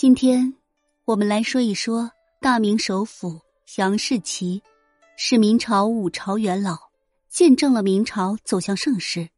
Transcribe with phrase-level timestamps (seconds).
[0.00, 0.54] 今天
[1.04, 3.38] 我们来说一说大明首辅
[3.76, 4.62] 杨士奇，
[5.14, 6.74] 是明朝五朝元老，
[7.28, 9.28] 见证了明朝走向盛世。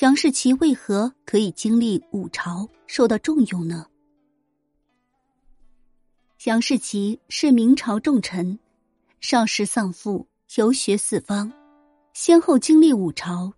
[0.00, 3.86] 杨士奇为何可以经历五朝，受到重用呢？
[6.42, 8.58] 杨士奇是明朝重臣，
[9.20, 10.26] 少时丧父，
[10.56, 11.52] 游学四方，
[12.12, 13.52] 先后经历五朝，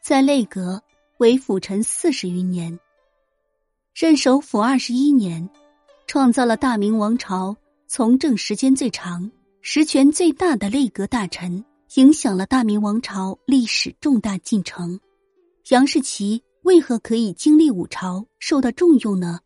[0.00, 0.80] 在内阁
[1.16, 2.78] 为辅臣四十余年，
[3.92, 5.50] 任首辅二十一年。
[6.12, 15.00] 创造了大明王朝从政时间最长、实权最大的内阁大臣，影响了大明王朝历史重大进程。
[15.70, 19.40] 杨士奇为何可以经历五朝，受到重用呢？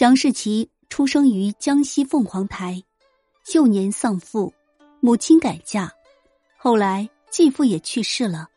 [0.00, 2.82] 杨士奇出生于江西凤凰台，
[3.54, 4.52] 幼年丧父，
[4.98, 5.88] 母亲改嫁，
[6.58, 8.48] 后来继父也去世了，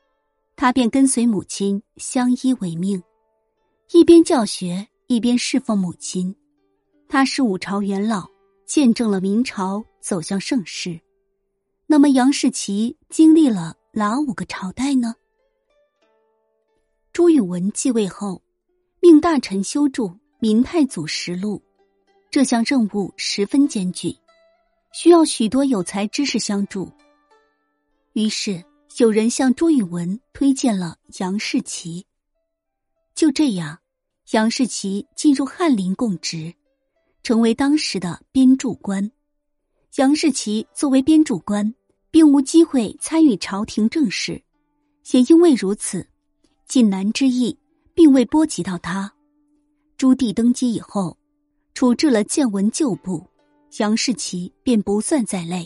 [0.56, 3.04] 他便跟随母亲相依为命，
[3.92, 4.88] 一边教学。
[5.08, 6.36] 一边侍奉母亲，
[7.08, 8.30] 他是五朝元老，
[8.66, 11.00] 见证了明朝走向盛世。
[11.86, 15.16] 那么杨士奇经历了哪五个朝代呢？
[17.14, 18.42] 朱允文继位后，
[19.00, 21.64] 命大臣修筑《明太祖实录》，
[22.30, 24.14] 这项任务十分艰巨，
[24.92, 26.92] 需要许多有才之士相助。
[28.12, 28.62] 于是
[28.98, 32.06] 有人向朱允文推荐了杨士奇。
[33.16, 33.80] 就这样。
[34.32, 36.54] 杨士奇进入翰林供职，
[37.24, 39.10] 成为当时的编注官。
[39.96, 41.74] 杨士奇作为编注官，
[42.12, 44.44] 并无机会参与朝廷政事，
[45.12, 46.06] 也因为如此，
[46.68, 47.58] 晋南之役
[47.94, 49.10] 并未波及到他。
[49.96, 51.18] 朱棣登基以后，
[51.74, 53.26] 处置了建文旧部，
[53.78, 55.66] 杨士奇便不算在内。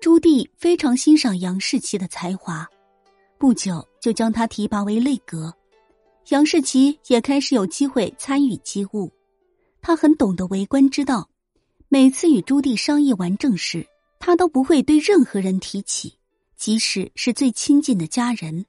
[0.00, 2.66] 朱棣非常欣赏杨士奇的才华，
[3.38, 5.54] 不久就将他提拔为内阁。
[6.28, 9.10] 杨士奇也开始有机会参与机务，
[9.80, 11.26] 他很懂得为官之道。
[11.88, 13.86] 每次与朱棣商议完政事，
[14.18, 16.12] 他都不会对任何人提起，
[16.54, 18.66] 即使是最亲近的家人。